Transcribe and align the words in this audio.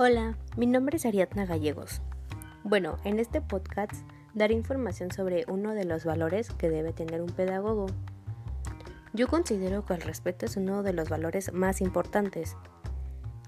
Hola, 0.00 0.36
mi 0.56 0.66
nombre 0.66 0.96
es 0.96 1.06
Ariadna 1.06 1.44
Gallegos. 1.44 2.02
Bueno, 2.62 2.98
en 3.02 3.18
este 3.18 3.40
podcast 3.40 3.94
daré 4.32 4.54
información 4.54 5.10
sobre 5.10 5.44
uno 5.48 5.74
de 5.74 5.84
los 5.84 6.04
valores 6.04 6.50
que 6.50 6.70
debe 6.70 6.92
tener 6.92 7.20
un 7.20 7.30
pedagogo. 7.30 7.86
Yo 9.12 9.26
considero 9.26 9.84
que 9.84 9.94
el 9.94 10.02
respeto 10.02 10.46
es 10.46 10.56
uno 10.56 10.84
de 10.84 10.92
los 10.92 11.08
valores 11.08 11.52
más 11.52 11.80
importantes, 11.80 12.56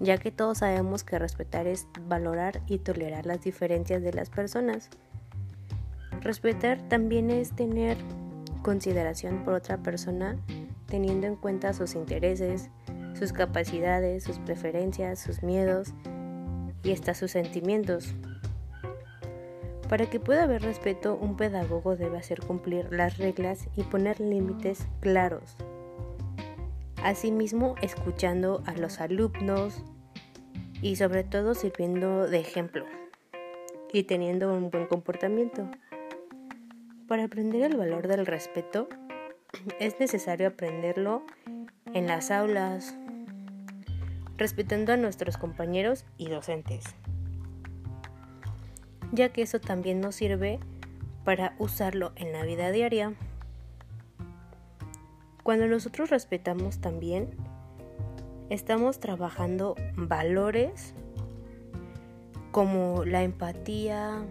ya 0.00 0.18
que 0.18 0.32
todos 0.32 0.58
sabemos 0.58 1.04
que 1.04 1.20
respetar 1.20 1.68
es 1.68 1.86
valorar 2.08 2.62
y 2.66 2.78
tolerar 2.78 3.26
las 3.26 3.42
diferencias 3.42 4.02
de 4.02 4.12
las 4.12 4.28
personas. 4.28 4.90
Respetar 6.20 6.82
también 6.88 7.30
es 7.30 7.54
tener 7.54 7.96
consideración 8.62 9.44
por 9.44 9.54
otra 9.54 9.76
persona 9.84 10.36
teniendo 10.86 11.28
en 11.28 11.36
cuenta 11.36 11.72
sus 11.74 11.94
intereses, 11.94 12.70
sus 13.16 13.32
capacidades, 13.32 14.24
sus 14.24 14.40
preferencias, 14.40 15.20
sus 15.20 15.44
miedos 15.44 15.94
y 16.82 16.92
hasta 16.92 17.14
sus 17.14 17.32
sentimientos. 17.32 18.14
Para 19.88 20.08
que 20.08 20.20
pueda 20.20 20.44
haber 20.44 20.62
respeto, 20.62 21.16
un 21.16 21.36
pedagogo 21.36 21.96
debe 21.96 22.18
hacer 22.18 22.40
cumplir 22.40 22.92
las 22.92 23.18
reglas 23.18 23.66
y 23.76 23.82
poner 23.82 24.20
límites 24.20 24.86
claros. 25.00 25.56
Asimismo, 27.02 27.74
escuchando 27.82 28.62
a 28.66 28.72
los 28.74 29.00
alumnos 29.00 29.82
y 30.80 30.96
sobre 30.96 31.24
todo 31.24 31.54
sirviendo 31.54 32.28
de 32.28 32.38
ejemplo 32.38 32.84
y 33.92 34.04
teniendo 34.04 34.52
un 34.54 34.70
buen 34.70 34.86
comportamiento. 34.86 35.68
Para 37.08 37.24
aprender 37.24 37.62
el 37.62 37.76
valor 37.76 38.06
del 38.06 38.26
respeto, 38.26 38.88
es 39.80 39.98
necesario 39.98 40.48
aprenderlo 40.48 41.24
en 41.92 42.06
las 42.06 42.30
aulas, 42.30 42.96
respetando 44.40 44.94
a 44.94 44.96
nuestros 44.96 45.36
compañeros 45.36 46.06
y 46.16 46.30
docentes, 46.30 46.84
ya 49.12 49.28
que 49.28 49.42
eso 49.42 49.60
también 49.60 50.00
nos 50.00 50.14
sirve 50.14 50.58
para 51.24 51.54
usarlo 51.58 52.12
en 52.16 52.32
la 52.32 52.42
vida 52.44 52.70
diaria. 52.70 53.12
Cuando 55.42 55.66
nosotros 55.66 56.08
respetamos 56.08 56.80
también, 56.80 57.36
estamos 58.48 58.98
trabajando 58.98 59.76
valores 59.94 60.94
como 62.50 63.04
la 63.04 63.22
empatía, 63.22 64.24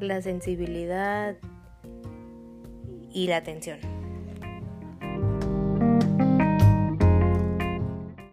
la 0.00 0.20
sensibilidad 0.20 1.36
y 3.10 3.26
la 3.28 3.38
atención. 3.38 4.01